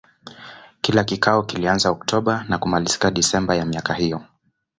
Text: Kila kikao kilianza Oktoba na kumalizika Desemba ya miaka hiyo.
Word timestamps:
Kila 0.81 1.03
kikao 1.03 1.43
kilianza 1.43 1.89
Oktoba 1.91 2.45
na 2.49 2.57
kumalizika 2.57 3.11
Desemba 3.11 3.55
ya 3.55 3.65
miaka 3.65 3.93
hiyo. 3.93 4.21